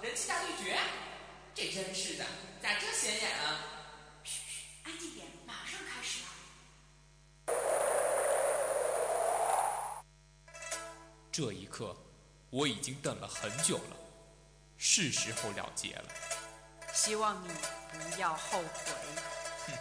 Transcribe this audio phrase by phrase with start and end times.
[0.00, 0.78] 人气大对决，
[1.54, 2.24] 这真是的，
[2.62, 3.58] 咋这显眼啊？
[4.24, 7.54] 嘘嘘，安静点，马上开始了。
[11.30, 11.94] 这一刻，
[12.50, 13.96] 我已经等了很久了，
[14.78, 16.04] 是时候了结了。
[16.94, 17.48] 希望你
[17.92, 18.92] 不要后悔。
[19.66, 19.74] 哼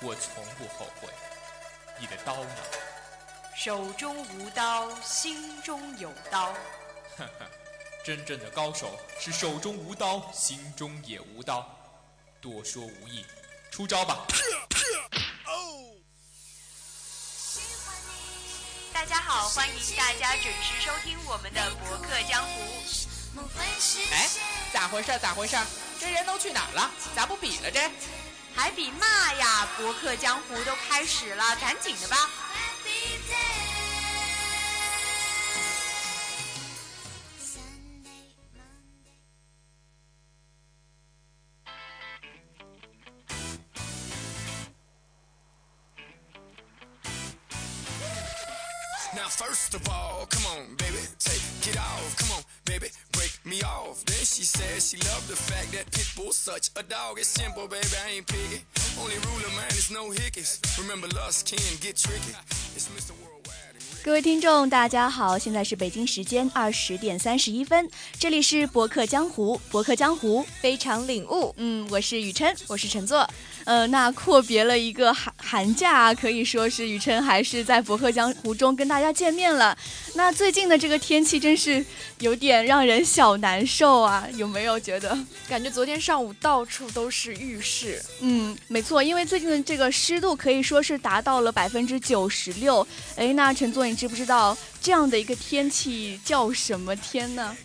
[0.00, 1.08] 我从不后悔。
[1.98, 2.56] 你的刀呢？
[3.54, 6.52] 手中无刀，心中有刀。
[7.16, 7.50] 呵呵，
[8.04, 11.64] 真正的高手是手中无刀，心中也无刀。
[12.40, 13.24] 多说无益，
[13.70, 14.26] 出招吧！
[18.92, 22.60] 大家好，欢迎大家准时收听我们的《博客江湖》。
[24.12, 24.28] 哎，
[24.72, 25.16] 咋回事？
[25.20, 25.56] 咋回事？
[26.00, 26.90] 这人都去哪儿了？
[27.14, 27.88] 咋不比了这？
[28.56, 29.68] 还比嘛呀？
[29.76, 32.28] 博客江湖都开始了，赶紧的吧！
[64.04, 71.54] 各位听众，大家好，现在是北京时间二十点三十一分，这里是博客江湖，博客江湖非常领悟。
[71.56, 73.28] 嗯，我是雨琛，我是陈作。
[73.64, 79.76] 呃，那阔别了一个寒寒假，可以说是雨辰还是在博客江湖中跟大家见面了。
[80.14, 81.84] 那最近的这个天气真是
[82.18, 85.16] 有点让人小难受啊，有没有觉得？
[85.48, 92.86] 感觉昨天上午到处都是浴室，嗯，没错，因为最近的这个湿度可以说是达到了百分之九十六。
[93.16, 97.56] 哎，那陈总，你知不知道这样的一个天气叫什么天呢？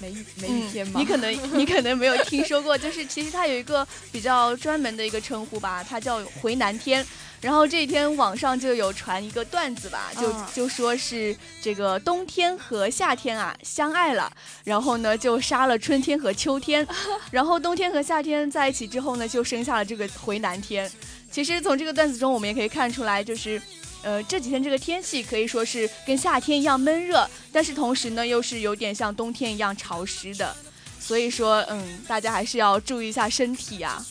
[0.00, 0.94] 梅雨梅雨天吗？
[0.96, 7.04] 嗯你可能你可能没有听说过，就是其实它有一个比较专门的一个称呼吧，它叫回南天。
[7.40, 14.32] 然后这一天网上就有传一个段子吧，就、嗯就说是这个冬天和夏天啊相爱了，
[14.64, 16.86] 然后呢就杀了春天和秋天，
[17.30, 20.90] 然后冬天和夏天在一起之后呢就生下了这个回南天。
[21.30, 23.60] 其实从这个段子中我们也可以看出来，就是。
[24.04, 30.54] 呃，这几天这个天气可以说是跟夏天一样闷热，但是同时呢，又是有点像冬天一样潮湿的，
[31.00, 34.04] 所以说，嗯，大家还是要注意一下身体啊。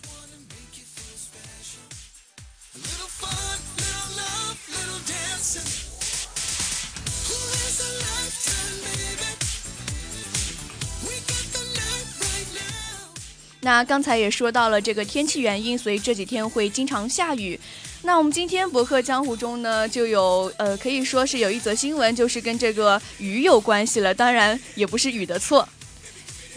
[13.62, 17.58] 那刚才也说到了这个天气原因，所以这几天会经常下雨。
[18.06, 24.14] 那我们今天博客江湖中呢，就有呃，可以说是有一则新闻，就是跟这个雨有关系了。
[24.14, 25.68] 当然，也不是雨的错。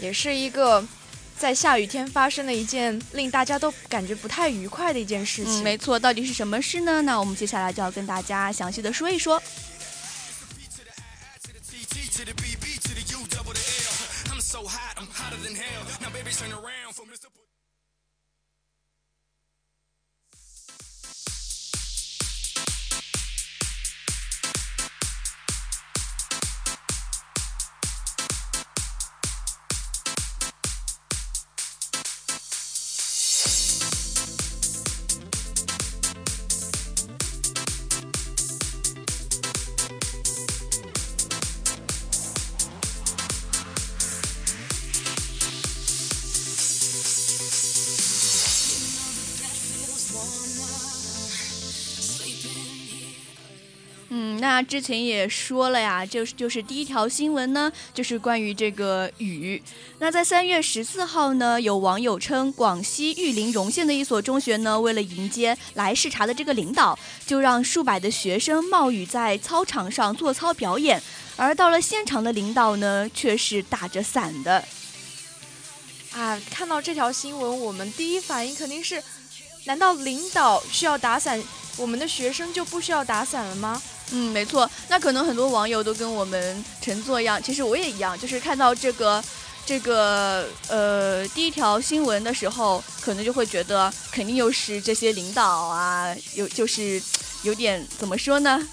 [0.01, 0.85] 也是一个
[1.37, 5.61] 在下雨天发生的一件令大家都感觉不太愉快的一件事情。
[5.61, 7.01] 嗯，没错，到底是什么事呢？
[7.03, 9.41] 那我们接下来就要跟大家详细的说一说。
[54.57, 59.61] 那之前也说了呀，就是就是第一条新闻呢，就是关于这个雨。
[59.99, 70.99] 那在三月十四号呢，有网友称，广西玉林荣县的一所中学呢，为了迎接来视察的这个领导，就让数百的学生冒雨在操场上做操表演，
[71.35, 74.65] 而到了现场的领导呢，却是打着伞的。
[76.13, 79.03] 啊，看到这条新闻，我们第一反应肯定是：
[79.65, 81.39] 难道领导需要打伞，
[81.77, 83.79] 我们的学生就不需要打伞了吗？
[84.11, 84.69] 嗯，没错。
[84.87, 89.23] 那可能很多网友都跟我们陈坐一样，其实我也一样，就是看到这个
[89.65, 97.01] 这个呃第一条新闻的时候，可能就会觉得肯定又是这些领导啊，有就是
[97.43, 98.65] 有点怎么说呢？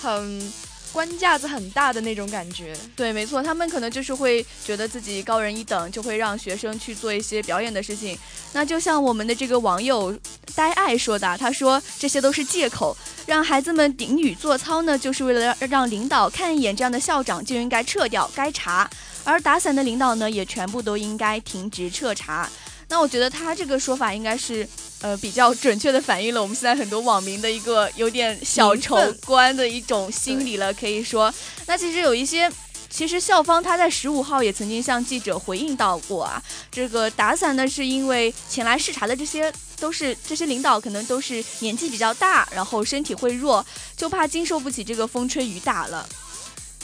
[0.00, 0.52] 很
[0.92, 2.76] 官架子很大的那种感觉。
[2.94, 8.16] 对，没错，他们可能就是会觉得自己高人一等，就会让学生去做一些表演的事情。
[8.52, 10.16] 那就像我们的这个网友
[10.54, 12.96] 呆爱说的，他说这些都是借口，
[13.26, 18.88] 让孩子们顶雨做操呢，就是为了让让领导看一眼这样的校长就应该撤掉，该查。
[19.24, 22.48] 而打伞的领导呢，也全部都应该停职彻查。
[22.92, 24.68] 那我觉得他这个说法应该是，
[25.00, 28.94] 呃，比较准确的反映了我们现在很多网民的一个有点小仇
[29.24, 31.32] 官的一种心理了，可以说。
[31.66, 32.52] 那其实有一些，
[32.90, 39.50] 其实校方他在十五号也曾经向记者回应到过啊，这个打伞呢是因为前来视察的这些
[39.80, 43.64] 都是这些领导可能都是年纪比较大，然后身体会弱，
[43.96, 46.06] 就怕经受不起这个风吹雨打了。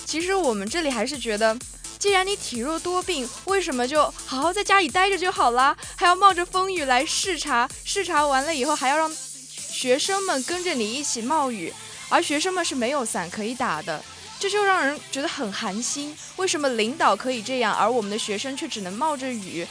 [0.06, 1.54] 其实我们这里还是觉得。
[1.98, 5.76] 既然你体弱多病，为什么就好好在家里待着就好啦？
[5.96, 7.68] 还要冒着风雨来视察？
[7.84, 9.12] 视察完了以后，还要让
[9.52, 11.72] 学生们跟着你一起冒雨，
[12.08, 14.02] 而学生们是没有伞可以打的，
[14.38, 16.16] 这就让人觉得很寒心。
[16.36, 19.66] 为什么领导可以这样，而我们的学生却只能冒着雨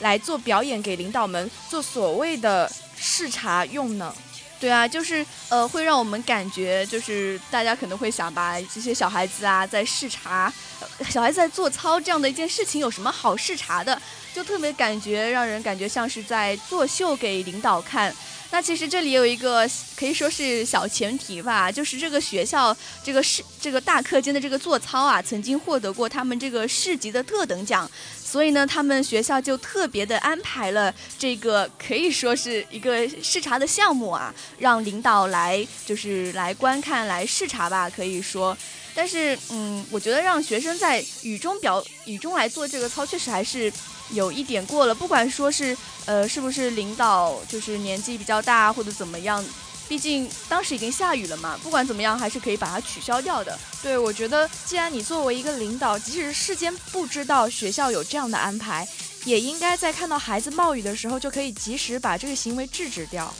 [0.00, 4.12] 来做表演，给领导们做所谓的视察用呢？
[4.60, 10.52] 对啊，就是呃，会让我们感觉，就是大家可能会想把这些小孩子啊，在视察，
[11.08, 14.00] 小孩子在做操这样的一件事情，有什么好视察的？
[14.34, 18.14] 就特别感觉让人感觉像是在作秀给领导看。
[18.50, 27.88] 那其实这里有一个可以说是小前提吧，就是这个学校这个市这个大课间的这个做操啊，曾经获得过他们这个市级的特等奖，
[28.22, 38.56] 所以呢，他们学校就特别的安排了这个可以说是一个视察的项目啊，让领导来就是来观看来视察吧，可以说。
[38.98, 43.72] 但是嗯，我觉得让学生在雨中表雨中来做这个操，确实还是。
[44.12, 49.44] 有一点过了，不管说是呃是不是领导就是年纪比较大或者怎么样，
[49.86, 53.58] 毕竟当时已经下雨了嘛，不管怎么样还是可以把它取消掉的。
[53.82, 58.88] 对，我觉得既然你作为一个领导，即使事先不知道学校有这样的安排，
[59.26, 63.30] 也应该在看到孩子冒雨的时候就可以及时把这个行为制止掉。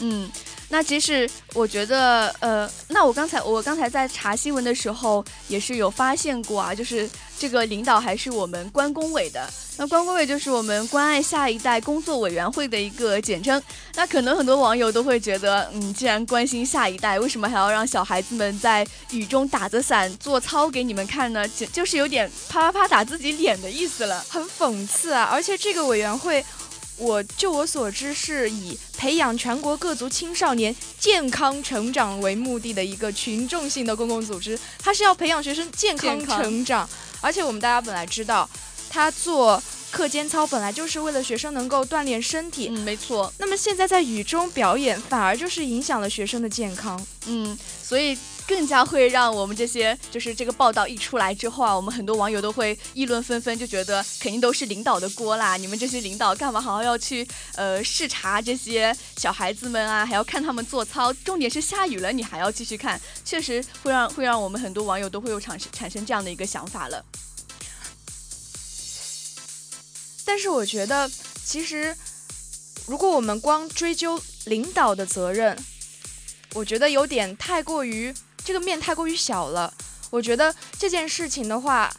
[0.00, 0.30] 嗯，
[0.70, 9.48] 那其实我觉得呃，那我刚才我刚才在查新闻的时候也是有发现过啊，就是这个领导还是我们关工委的。
[9.78, 13.62] 那关工委就是我们关爱下一代工作委员会的一个简称。
[13.94, 21.46] 那可能很多网友都会觉得，嗯，既然关心下一代，为什么还要让小孩子们在雨中打着伞做操给你们看呢？
[21.48, 25.28] 就就是有点啪啪啪打自己脸的意思了，很讽刺啊！
[25.30, 26.44] 而且这个委员会，
[26.98, 36.88] 我就我所知是以培养全国各族青少年健康成长为目的的一个群众性的公共组织，它是要培养学生健康成长。
[37.20, 38.48] 而且我们大家本来知道。
[38.90, 43.30] 他做课间操本来就是为了学生能够锻炼身体，嗯，没错。
[43.36, 48.16] 那么现在在雨中表演，反而就是影响了学生的健康，嗯，所以
[48.48, 55.58] 更加会让我们这些就是这个报道一出来之后啊，我们很多网友都会议论纷纷，就觉得肯定都是领导的锅啦！
[55.58, 67.04] 你们这些领导干嘛好好要去呃视察这些小孩子们啊，还要看他们做操，重点是下雨了你还要继续看，确实会让会让我们很多网友都会有产产生这样的一个想法了。
[70.24, 71.10] 但是我觉得，
[71.44, 71.94] 其实
[72.86, 75.54] 如果我们光追究领导的责任，
[76.54, 78.14] 我觉得有点太过于
[78.48, 79.70] 这个面太过于小了。
[80.08, 81.94] 我觉得这件事情的话，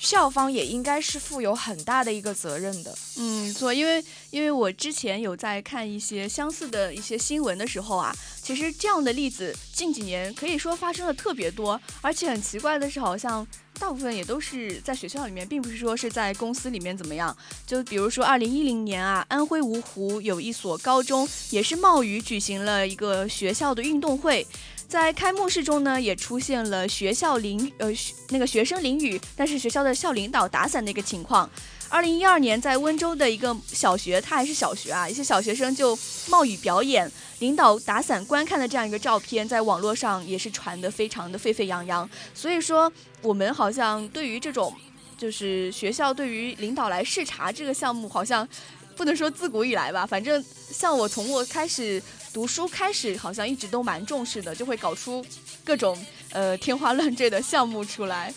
[0.00, 2.92] 校方也应该是负有很大的一个责任的。
[3.18, 8.12] 嗯，错，因为因为我之前有在看一些相似的一些新闻的时候啊，
[8.42, 13.46] 其实这样的例子近几年可以说发生的特别多，而且很奇怪的是，好像。
[13.78, 17.36] 大部分也都是在学校里面，并不是说是在公司里面怎么样。
[17.66, 24.46] 就比如说，二零一零年啊，安徽芜湖有一所高中也是冒雨举行了一个学校的运动会，
[24.92, 27.88] 在开幕式中呢，也出现了学校淋呃
[28.28, 31.48] 那个学生淋雨，但是学校的校领导打伞的一个情况。
[31.88, 42.06] 二零一二年，在温州的一个小学，它还是小学啊，一些小学生就冒雨表演，领导打伞观看的这样一个照片，在网络上也是传得非常的沸沸扬扬。
[42.34, 44.74] 所以说，我们好像对于这种，
[45.16, 48.46] 就是学校对于领导来视察这个项目，好像
[48.94, 52.02] 不能说自古以来吧，反正像我从我开始
[52.32, 55.24] 读书开始，好像一直都蛮重视的，就会搞出
[55.64, 55.96] 各种
[56.30, 58.32] 呃天花乱坠的项目出来。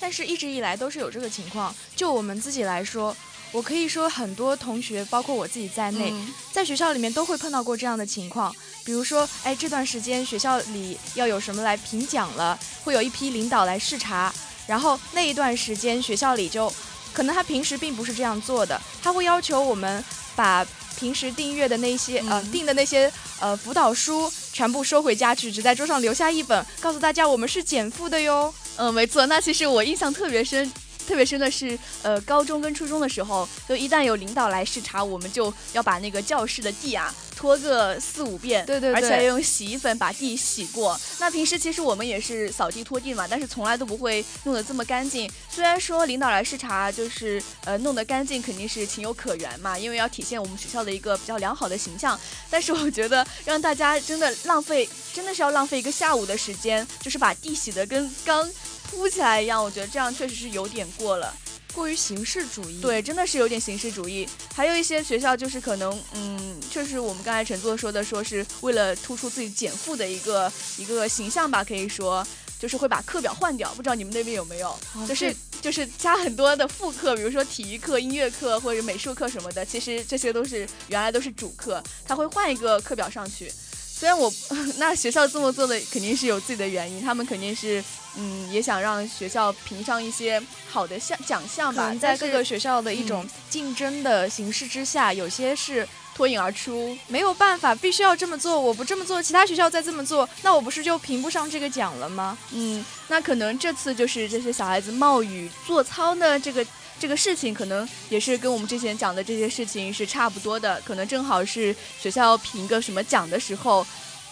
[0.00, 1.74] 但是，一直以来都是有这个情况。
[1.96, 3.16] 就我们自己来说，
[3.50, 6.12] 我可以说很多同学，包括我自己在内，
[6.52, 8.54] 在学校里面都会碰到过这样的情况。
[8.84, 14.32] 比如说，哎，这段时间学校里要有什么来评奖了，会有一批领导来视察。
[14.66, 16.72] 然后那一段时间，学校里就
[17.12, 20.04] 可能他平时并不是这样做的，他会要求我们
[20.36, 20.64] 把
[20.98, 28.52] 平时订阅的那些呃订的那些呃辅导书全部收回家去，只在桌上留下一本，告诉大家我们是减负的哟。
[28.76, 29.24] 嗯，没错。
[29.26, 30.70] 那其实我印象特别深。
[31.08, 41.00] 特别深的是，呃，高中跟初中的时候，就一旦有领导来视察，我们就要把那个教室的地啊拖个四五遍，对对对，而且要用洗衣粉把地洗过。
[41.18, 45.30] 那平时其实我们也是扫地拖地嘛，但是从来都不会弄得这么干净。
[45.48, 52.20] 虽然说领导来视察，就是呃弄得干净肯定是情有可原嘛，因为要体现我们学校的一个比较良好的形象。
[52.50, 58.46] 但是我觉得让大家真的浪费，真的是要浪费一个下午的时间，就是把地洗得跟刚。
[58.90, 61.34] 铺起来一样，我觉得这样确实是有点过了，
[61.72, 62.80] 过于形式主义。
[62.80, 64.28] 对，真的是有点形式主义。
[64.54, 72.26] 还有一些学校就是可能，嗯，确实我们刚才陈座说的，说是为了突出自己减负的一个一个形象吧，可以说
[72.58, 73.72] 就是会把课表换掉。
[73.74, 74.76] 不知道你们那边有没有？
[75.06, 79.64] 就是就是加很多的副课，比如说体育课、音乐课或者美术课什么的。
[79.64, 83.52] 其实这些都是原来都是主课，他会换一个课表上去。
[83.98, 84.32] 虽然我
[84.78, 87.82] 那学校这么做的肯定是有自己的原因，他们肯定是。
[88.20, 91.94] 嗯，也想让学校评上一些好的项奖项吧。
[92.00, 95.86] 在各个学校的一种竞争的形式之下，有些是
[96.16, 98.60] 脱颖而出，没有办法，必须要这么做。
[98.60, 102.36] 我不这么做，其他学校再这么做，那我不是就评不上这个奖了吗？
[102.50, 106.66] 嗯，那可能这次就是这些小孩子冒雨做操呢，这个
[106.98, 113.86] 这个事情可能也是跟我们之前讲的这些事情是差不多的，可能正好是学校评个什么奖的时候。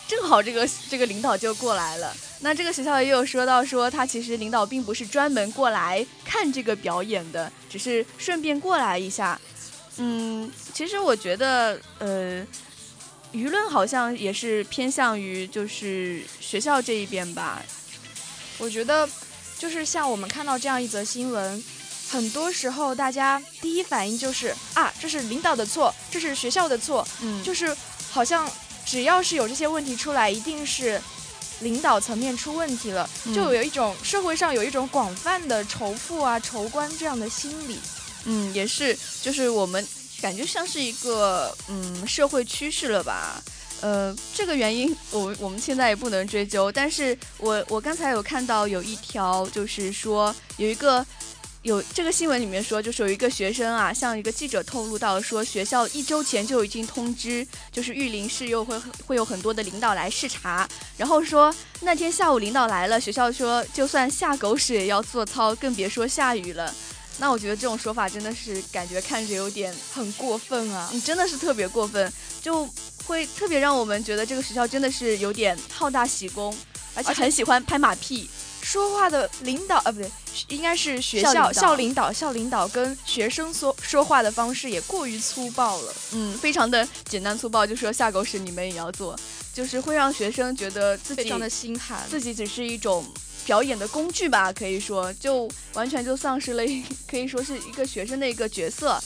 [0.08, 9.36] 正好这个这个领导就过来了，那这个学校也有说到说他其实领导并不是专门过来看这个表演的，只是顺便过来一下。
[9.96, 12.46] 嗯，其实我觉得呃，
[13.32, 17.60] 舆论好像也是偏向于就是学校这一边吧。
[18.58, 19.08] 我觉得
[19.58, 21.64] 就是像我们看到这样一则新闻，
[22.08, 27.76] 很多时候大家第一反应就是啊，这是领导的错，这是学校的错，嗯，就是
[28.10, 28.50] 好像。
[28.88, 31.02] 只要是有这些问题出来，一定是
[31.58, 37.80] 领导层面出问题了，就有一种社会上有一种广泛的仇富啊、仇官这样的心理。
[38.26, 39.84] 嗯，也是，就是我们
[40.22, 43.42] 感觉像是一个嗯社会趋势了吧。
[43.80, 51.04] 呃，这个原因我我们现在也不能追究，但是我我刚才有看到有一条，就是说有一个。
[51.66, 66.72] 有这个新闻里面说，就是有一个学生啊，向一个记者透露到说，学校一周前就已经通知，就是玉林市又会会有很多的领导来视察，然后说那天下午领导来了，学校说就算下狗屎也要做操，更别说下雨了。
[67.18, 72.64] 那我觉得这种说法真的是感觉看着有点很过分啊，你真的是特别过分，就
[73.06, 76.56] 会特别让我们觉得这个学校真的是有点好大喜功，
[76.94, 78.30] 而且很喜欢拍马屁。
[78.68, 80.10] 说话的领导呃不对，
[80.48, 82.12] 应该是学校校领导。
[82.12, 89.16] 校领导跟学生说说话的方式也过于粗暴了，嗯，非常的简单粗暴，就说下狗屎你们也要做，
[89.54, 93.06] 就是会让学生觉得自己非常的心寒，自己只是一种
[93.44, 95.12] 表演的工具吧，可以说。
[95.14, 96.64] 就完全就丧失了，
[97.08, 99.00] 可以说是一个学生的一个角色。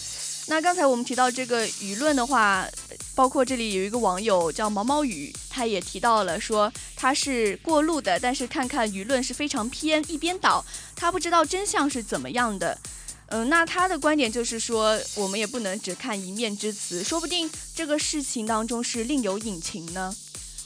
[0.50, 2.66] 那刚才我们提到这个舆论的话，
[3.14, 10.64] 包括这里有一个网友叫毛毛雨，他也提到了说他是过路的，但是看看舆论是非常偏一边倒，
[10.96, 12.76] 他不知道真相是怎么样的。
[13.28, 20.12] 嗯，那他的观点就是说，我们也不能只看一面之词，说不定这个事情当中是另有隐情呢。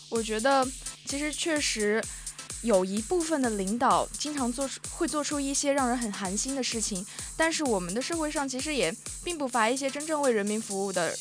[0.09, 0.67] 我觉得
[1.05, 2.03] 其实确实。
[2.64, 7.04] 有一部分的领导经常做出会做出一些让人很寒心的事情，
[7.37, 8.90] 但是我们的社会上其实也
[9.23, 11.14] 并不乏一些真正为人民服务的，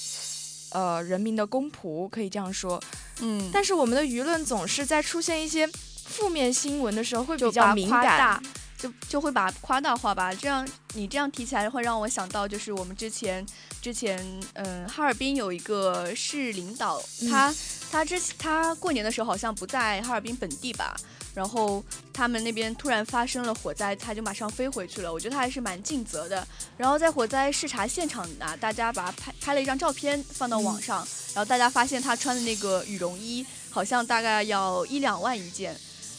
[0.72, 2.82] 呃，人民的公仆，可以这样说。
[3.20, 8.42] 嗯，但是我们的舆论总是在出现一些负面新闻的时候会比较敏感，
[8.78, 10.34] 就就会把夸大化吧。
[10.34, 13.46] 这样你这样提起来会让我想到，就是我们之前
[13.82, 14.18] 之前
[14.54, 17.54] 嗯，哈尔滨有一个市领导，他
[17.92, 20.96] 他之他过年的时候好像不在哈尔滨本地吧。
[21.34, 25.12] 然后他们那边突然发生了火灾，他就马上飞回去了。
[25.12, 26.48] 我觉得他还是蛮尽责的。
[26.78, 30.98] 然后在火灾视察现场呢，大家把他拍拍了一张照片放到网上，
[31.34, 35.76] 然后大家发现他穿的那个羽绒衣好像大概要一两万一件。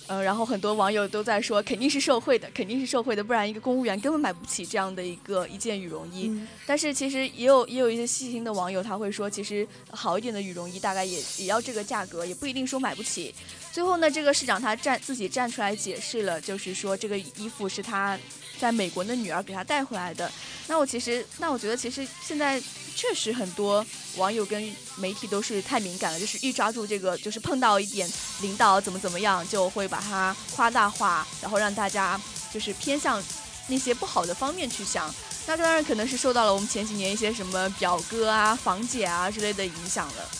[0.07, 6.31] 呃，然后很多网友都在说，肯定是受贿的，肯定是受贿的，不然一个公务员根本买不起这样的一个一件羽绒衣。
[6.67, 13.35] 但是其实也有也有一些细心的网友，他会说，其实好一点的羽绒衣大概也也要这个价格，也不一定说买不起。
[13.73, 18.19] 最后呢，这个市长他站自己站出来解释了，就是说这个衣服是他
[18.59, 20.31] 在美国的女儿给他带回来的。
[20.67, 22.63] 那我其实，那我觉得其实现在。
[22.97, 23.85] 确实，很多
[24.19, 28.09] 网友跟媒体都是太敏感了，就是一抓住这个，就是碰到一点
[28.41, 32.19] 领导怎么怎么样，就会把它夸大化，然后让大家
[32.53, 33.21] 就是偏向
[33.67, 35.13] 那些不好的方面去想。
[35.45, 40.31] 那当然可能是受到了我们前几年一些什么表哥啊、房姐啊之类的影响了。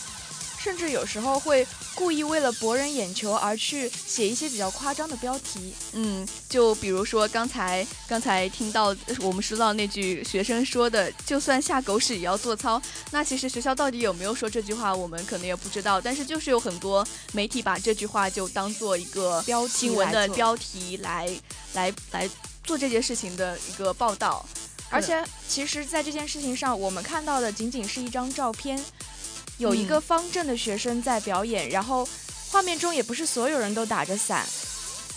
[0.65, 5.75] 甚至有时候会故意为了博人眼球而去写一些比较夸张的标题。
[5.93, 8.85] 嗯，就比如说刚才刚才听到
[9.19, 12.81] 我们说到那句学生说的，就算下狗屎也要做操。
[13.11, 16.01] 那其实学校到底有没有说这句话，我们可能也不知道。
[16.01, 21.29] 但是就是有很多媒体把这句话就当做一个标新闻的标题来
[21.73, 22.27] 来来
[22.63, 24.43] 做这件事情的一个报道。
[24.91, 28.79] 而且，其实，在这件事情上，我们看到的仅仅是一张照片，
[29.57, 32.07] 有一个方阵的学生在表演，然后
[32.51, 34.45] 画面中也不是所有人都打着伞。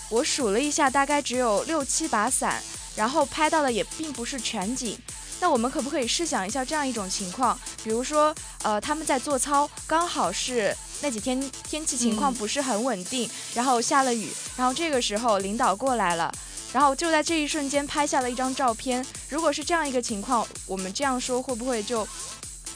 [0.09, 2.63] 我数了一下，大概只有六七把伞，
[2.97, 4.99] 然后拍到的也并不是全景。
[5.41, 7.59] 那我们可不可以试想一下这样一种情况？
[7.85, 16.33] 比如说，呃，他们在做操，刚好是那几天天气情况不是很稳定，然后下了雨，然后这个时候领导过来了。
[16.73, 19.05] 然后就在这一瞬间拍下了一张照片。
[19.29, 22.07] 如果是这样一个情况，我们这样说会不会就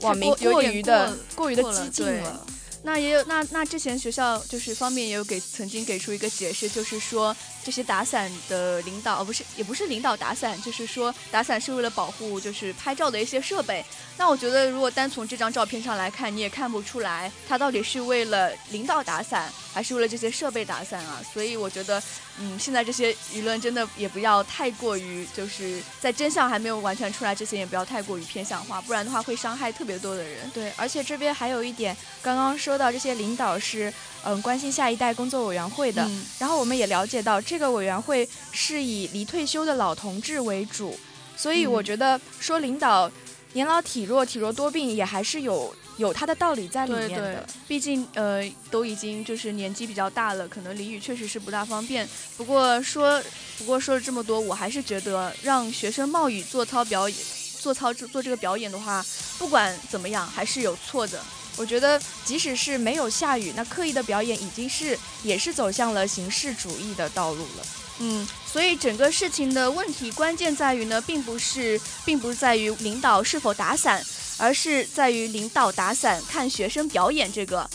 [0.03, 2.47] 网民过于的过于的激进了？
[2.85, 13.85] 那也有，那那之前学校就是方面也有给曾经给出一个解释，就是说这些打伞的领导，不是也不是领导打伞，就是说打伞是为了保护就是拍照的一些设备。
[14.19, 21.21] 那我觉得如果单从这张照片上来看，你也看不出来他到底是为了领导打伞，还是为了这些设备打伞啊。
[21.33, 22.03] 所以我觉得。
[22.41, 30.51] 嗯，现在这些舆论真的也不要太过于，就是在真相还没有完全出来之前，也不要太过于偏向化，不然的话会伤害特别多的人。
[30.51, 33.93] 对，而且这边还有一点，刚刚说到这些领导是
[34.25, 40.99] 嗯关心下一代工作委员会的，然后我们也了解到这个委员会是以离退休的老同志为主，
[41.37, 43.13] 所以我觉得说领导
[43.53, 45.77] 年老体弱、体弱多病也还是有。
[45.99, 52.09] 有它的道理在里面的，毕竟呃都已经就是年纪比较大了，可能俚语确实是不大方便。
[52.37, 53.23] 不过说
[53.59, 57.19] 不过说了这么多，我还是觉得让学生冒雨做操表演，
[57.61, 59.05] 做操做这个表演的话，
[59.39, 61.21] 不管怎么样还是有错的。
[61.59, 67.67] 我觉得即使是没有下雨，那刻意的表演已经是也是走向了形式主义的道路了。
[67.99, 74.03] 嗯，所以整个事情的问题关键在于呢，并不是并不是在于领导是否打伞。
[74.43, 77.71] 而是在于领导打伞看学生表演这个，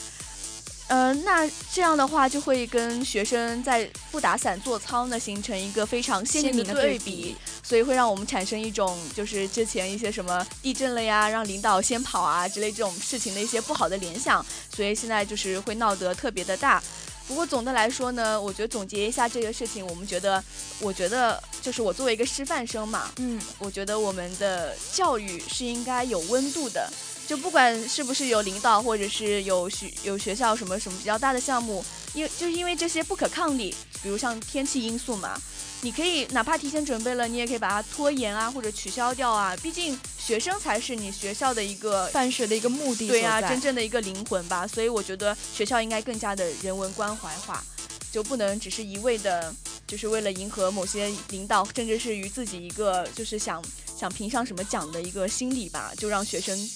[0.88, 16.84] 呃，那这样的话就会跟学生在不打伞做操呢形成一个非常鲜明的对比，所以会让我们产生一种就是之前一些什么地震了呀，让领导先跑啊之类这种事情的一些不好的联想，所以现在就是会闹得特别的大。
[17.28, 20.42] 不过总的来说呢，我觉得总结一下这个事情，我们觉得，
[20.80, 26.90] 我觉得就是我作为一个师范生嘛，嗯，我觉得我们的教育是应该有温度的，
[27.28, 35.38] 就不管是不是有领导或者是有学有学校什么什么比较大的项目，因就是因为这些不可抗力，比如像天气因素嘛。
[35.82, 39.56] 你可以哪怕提前准备了，你也可以把它拖延啊，或者取消掉啊。
[39.58, 44.66] 毕竟学生才是你学校的一个办学的一个目的，对啊，真正的一个灵魂吧。
[44.68, 47.64] 所以我觉得学校应该更加的人文关怀化，
[48.12, 49.54] 就不能只是一味的，
[49.86, 53.64] 就是为了迎合某些领导，甚至是于自己一个就是想
[53.98, 56.70] 想评上什么奖的一个心理吧，就让学生。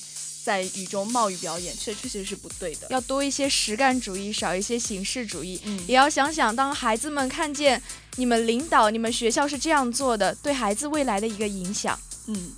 [0.43, 2.87] 在雨中冒雨表演，确确实是不对的。
[2.89, 5.61] 要多一些实干主义，少一些形式主义。
[5.65, 7.79] 嗯，也要想想，当孩子们看见
[8.17, 11.97] 你们领导、你们学校是这样做的，对孩子未来的一个影响。
[12.27, 12.51] 嗯。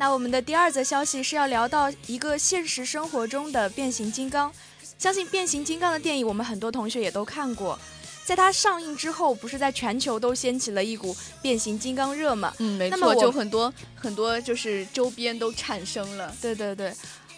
[0.00, 4.50] 那我们的第二则消息是要聊到一个现实生活中的变形金刚。
[4.96, 7.78] 相信变形金刚的电影，我们很多同学也都看过。
[8.24, 12.50] 在它上映之后，不是在全球都掀起了一股变形金刚热吗？
[12.60, 16.34] 嗯，没错，就很多很多就是周边都产生了。
[16.40, 16.94] 对对对，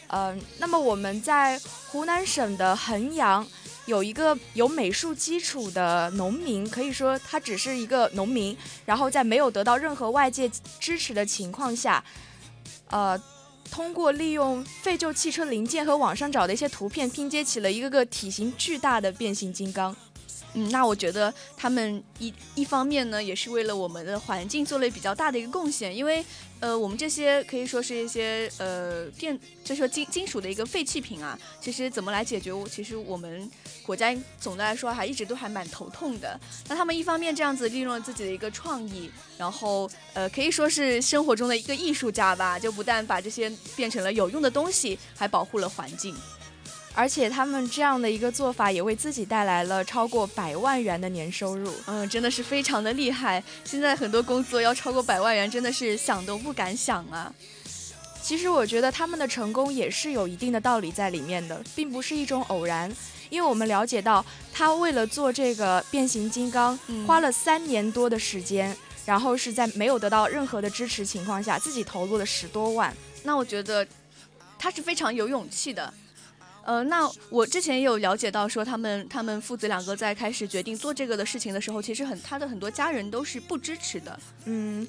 [0.07, 3.45] 嗯，那么我们在湖南省的衡阳
[3.87, 10.49] 有一个有美术基础的农民，可以说他只是一个农民，然后在没有得到任何外界
[10.79, 12.05] 支持的情况下。
[12.93, 13.21] 呃，
[13.71, 19.97] 通过利用废旧汽车零件和网上找的一些图片拼接起了一个个体型巨大的变形金刚。
[20.55, 26.23] 嗯，那我觉得他们一一方面呢，也是为了我们的环境做了比较大的一个贡献，因为
[26.61, 32.53] 呃，我们这些可以说是一些呃电，就说金金属的一个废弃品啊，其实怎么来解决？
[32.71, 33.51] 其实我们
[33.85, 36.39] 国家总的来说还一直都还蛮头痛的。
[36.69, 46.17] 那他们一方面这样子利用了自己的一个创意，然后呃可以说是生活中的一个艺术家吧，就不但把这些变成了有用的东西，还保护了环境。
[46.95, 51.73] 而且他们这样的一个做法，也为自己带来了超过百万元的年收入。
[51.87, 53.43] 嗯，真的是非常的厉害。
[53.65, 57.33] 现在很多工作要超过百万元，真的是想都不敢想啊。
[58.23, 62.95] 其实我觉得他们的成功也是有一定的道理在里面的，并不是一种偶然。
[63.33, 72.95] 因为我们了解到，他为了做这个变形金刚，花了三年多的时间，然后是在没有得到任何的支持情况下，自己投入了十多万。
[73.23, 73.87] 那我觉得
[74.59, 75.95] 他是非常有勇气的。
[76.65, 84.21] 呃，那我之前也有了解到，说他们他们父子两个在开始决定做这个的事情的时候，其实很他的很多家人都是不支持的。
[84.45, 84.87] 嗯，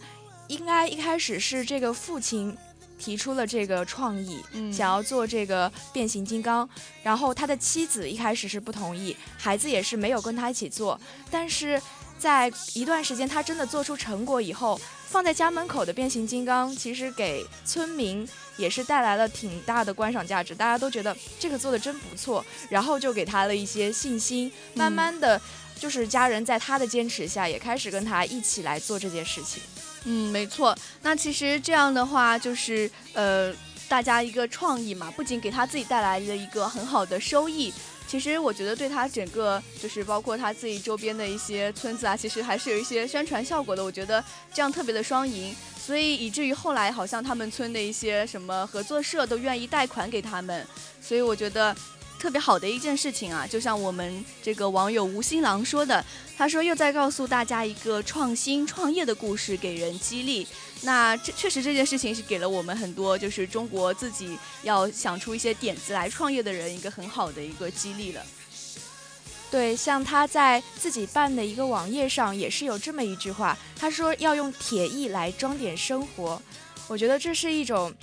[0.49, 2.55] 应该一开始是这个父亲
[2.97, 6.67] 提出了这个创意，想要做这个变形金刚，
[7.01, 11.81] 然后他的妻子一开始是不同意，孩子也是没有跟他一起做，但是
[12.17, 14.79] 在一段时间他真的做出成果以后。
[15.13, 18.27] 放在家门口的变形金刚，其实给村民
[18.57, 24.51] 也是带来了挺大的观赏价值，大家都觉得这个做的真不错，然后就给他了一些信心。
[24.73, 25.39] 慢慢的，
[25.77, 29.61] 就是家人在他的坚持下，也开始跟他一起来做这件事情。
[30.05, 30.77] 嗯，没错。
[31.01, 33.53] 那其实这样的话，就是呃，
[33.87, 37.73] 大家一个创意嘛，不仅给他自己带来了一个很好的收益。
[38.05, 43.83] 其实我觉得对他整个就是包括他自己周边的一些村子啊，其实还是有一些宣传效果的。
[43.83, 50.67] 我觉得这样特别的双赢，所以以至于后来好像他们村的一些什么合作社都愿意贷款给他们，
[51.01, 51.75] 所以我觉得。
[52.23, 56.01] 特别好的一件事情啊，就像我们这个网友吴新郎说的，
[56.37, 60.47] 他说又在告诉大家一个创新创业的故事，给人激励。
[60.83, 68.25] 那这确实这件事情是给了我们很多，就是中国自己要想出一些点子来创业的人一个很好的一个激励了。
[69.51, 76.41] 对，像他在自己办的一个网页上也是有这么一句话，他说要用铁艺来装点生活。
[76.87, 77.93] 我觉得这是一种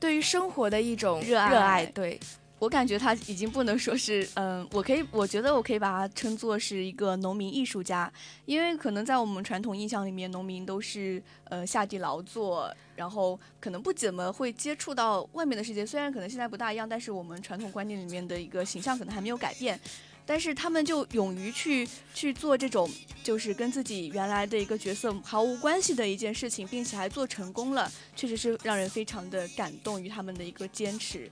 [0.00, 1.84] 对于生活的一种热爱。
[1.84, 2.18] 对。
[2.58, 8.12] 我感觉他已经不能说是，嗯，我可以，我觉得我可以把他称作是一个农民艺术家，
[8.46, 15.86] 因为可能在我们传统印象里面，农民都是呃下地劳作，然后可能不怎么会接触到外面的世界。
[15.86, 19.78] 虽然可能现在不大一样，但是我们传统观念里面的一个形象可能还没有改变。
[20.26, 22.90] 但是他们就勇于去去做这种，
[23.22, 31.30] 就是跟自己原来的一个角色毫无关系的一件事情，并且还做成功了，确实是让人非常的感动于他们的一个坚持。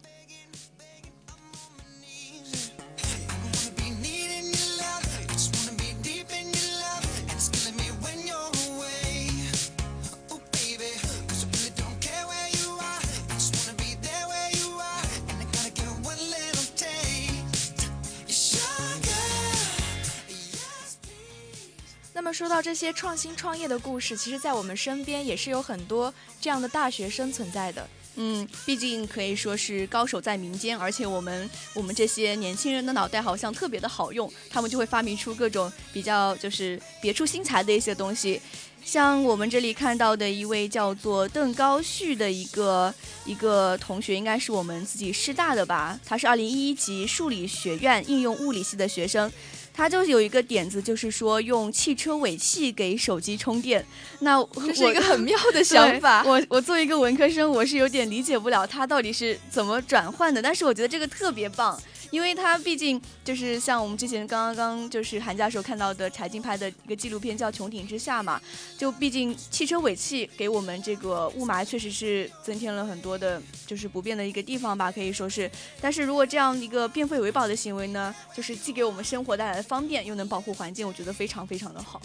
[22.17, 27.87] 那么说到这些创新创业的故事，其实，在我们身边也是有很多这样的大学生存在的。
[28.15, 38.41] 嗯，毕竟可以说是高手在民间，而且我们我们这些年轻人的脑袋好像特别的好用，他们就会发明出各种比较就是别出心裁的一些东西。
[38.83, 42.95] 像我们这里看到的一位叫做邓高旭的一个
[43.27, 46.01] 一个同学，应该是我们自己师大的吧？
[46.07, 49.31] 他是二零一一级数理学院应用物理系的学生。
[49.77, 53.85] 他就有一个点子，就是说用汽车尾气给手机充电。
[54.21, 56.25] 那这是一个很妙的 想法。
[56.25, 60.41] 我我作为一个文科生，我是有点理解不了他到底是怎么转换的。
[60.41, 61.79] 但是我觉得这个特别棒。
[62.11, 68.41] 因为它毕竟就是像我们之前刚刚刚就是寒假时候看到的柴静拍的一个纪录片叫《穹顶之下》嘛，
[68.79, 75.51] 就毕竟汽车尾气给我们这个雾霾确实是增添了很多的，就是不便的一个地方吧，可以说是。
[75.81, 82.01] 但是如果这样一个变废为宝的行为呢，就是既给我们生活带来的方便，又能保护环境，我觉得非常非常的好。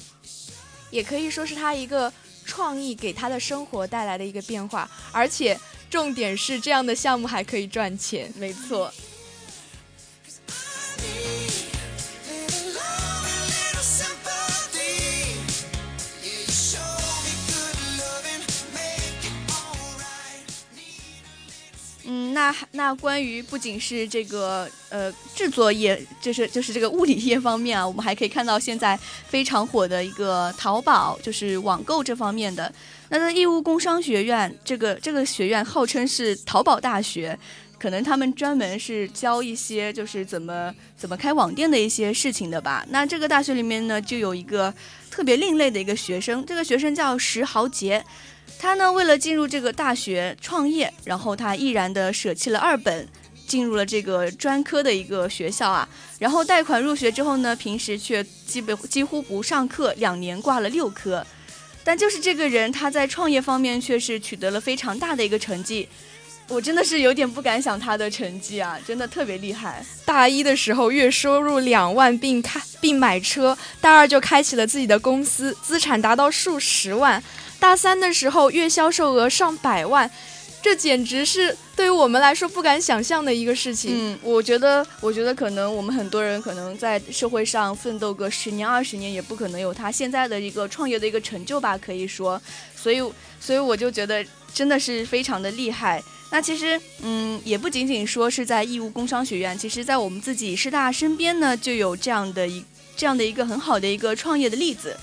[0.90, 2.12] 也可以说是他一个
[2.44, 5.58] 创意给他的生活带来的一个变化，而且
[5.90, 8.32] 重点是这样的项目还可以赚钱。
[8.36, 8.92] 没错。
[22.34, 32.72] 那那关于不仅是这个呃制作业，就是就是这个物理业方面啊，我们还可以看到现在非常火的一个淘宝，就是网购这方面的。
[33.10, 37.38] 那在义乌工商学院，这个这个学院号称是淘宝大学，
[37.82, 42.86] 可能他们专门是教一些就是怎么怎么开网店的一些事情的吧。
[42.90, 44.72] 那这个大学里面呢，就有一个
[45.10, 48.06] 特别另类的一个学生，这个学生叫石豪杰。
[48.60, 53.08] 他呢，为了进入这个大学创业，然后他毅然的舍弃了二本，
[53.48, 55.90] 进入了这个专科的一个学校啊。
[56.20, 61.26] 然后贷款入学之后呢，平时却基本几乎不上课，两年挂了六科。
[61.84, 65.90] 但就是这个人，他在创业方面却是取得了非常大的一个成绩。
[66.52, 69.84] 我真的是有点不敢想他的成绩啊，真的特别厉害。
[70.04, 77.24] 大一的时候月收入两万，并开并买车；大二就开启了自己的公司，资产达到数十万。
[77.58, 80.12] 大三的时候，月销售额上百万，
[80.62, 83.92] 这简直是对于我们来说不敢想象的一个事情。
[83.94, 92.42] 嗯，我觉得，我觉得可能我们很多人可能在社会上奋斗个十年二十年，也不可能有他现在的一个创业的一个成就吧，可以说。
[92.76, 93.02] 所以，
[93.40, 96.04] 所以我就觉得真的是非常的厉害。
[96.32, 102.66] 那其实，嗯，也不仅仅说是在义乌工商学院，其实在我们自己师大身边呢，就有这样的一
[102.96, 104.98] 这样的一个很好的一个创业的例子。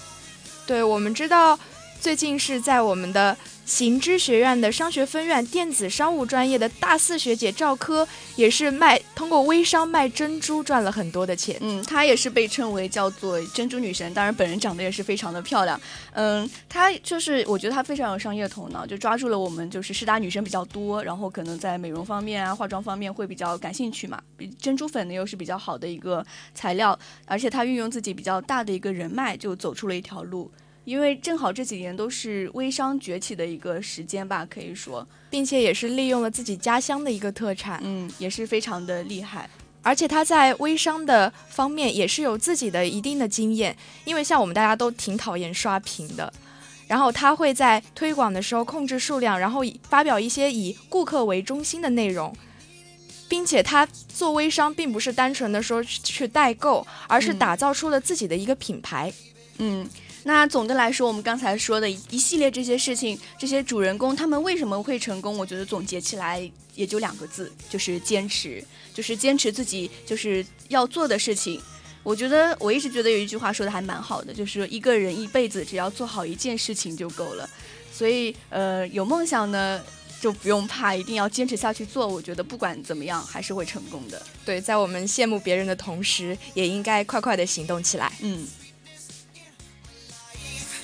[0.67, 1.59] 对，我们知道。
[2.01, 3.37] 最近是在我们的
[3.69, 11.55] 行知学院的商学分院电子商务专业的大四学姐赵科，也是卖通过微商卖珍珠赚了很多的钱。
[11.61, 15.79] 嗯，她也是被称为叫做珍珠女神，当然本人长得也是非常的漂亮。
[16.15, 24.19] 嗯，她就是我觉得她非常有商业头脑，就抓住了我们就是师大女生比较多，然后可能在美容方面啊、化妆方面会比较感兴趣嘛。
[24.59, 30.51] 珍珠粉呢又是比较好的一个材料，而且她运用自己比较大的一个人脉，就走出了一条路。
[30.89, 39.51] 因为正好这几年都是微商崛起的一个时间吧，可以说，并且也是利用了自己家乡的一个特产，嗯，也是非常的厉害。
[39.83, 46.33] 而且他在微商的方面也是有自己的一定的经验，因为像我们大家都挺讨厌刷屏的，
[46.87, 52.35] 然后他会在推广的时候控制数量，然后发表一些以顾客为中心的内容，
[53.29, 59.13] 并且他做微商并不是单纯的说去代购，而是打造出了自己的一个品牌，
[59.59, 59.87] 嗯。
[60.25, 65.39] 那总的来说，我们刚才说的一系列这些事情，这些主人公他们为什么会成功？
[65.39, 71.61] 我觉得总结起来也就两个字，就是坚持，就是坚持自己就是要做的事情。
[72.03, 77.49] 我觉得我一直觉得有一句话说的还蛮好的，就是一个人一辈子只要做好一件事情就够了。
[77.93, 79.81] 所以，呃，有梦想呢，
[80.21, 82.07] 就不用怕，一定要坚持下去做。
[82.07, 84.23] 我觉得不管怎么样，还是会成功的。
[84.45, 88.13] 对，在我们羡慕别人的同时，也应该快快的行动起来。
[88.21, 88.47] 嗯。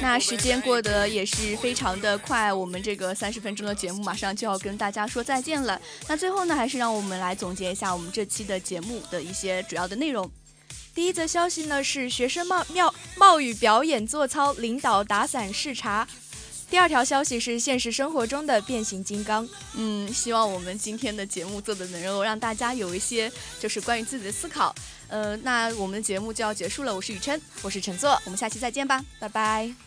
[0.00, 5.80] 那时间过得也是非常的快，我们这个三十分钟的节目马上就要跟大家说再见了。
[6.06, 10.30] 那最后呢，还是让我们来总结一下我们这期的节目的一些主要的内容。
[10.94, 16.06] 第一则消息呢是学生冒妙冒雨表演做操，领导打伞视察。
[16.68, 19.48] 第二条消息是现实生活中的变形金刚。
[19.74, 23.30] 嗯，希望我们今天的节目做的能够让大家有一些
[23.60, 24.74] 就是关于自己的思考。
[25.08, 26.94] 呃，那我们的节目就要结束了。
[26.94, 29.85] 我是雨琛，我是陈作，我们下期再见吧，拜拜。